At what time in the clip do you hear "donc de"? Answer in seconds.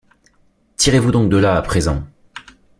1.11-1.37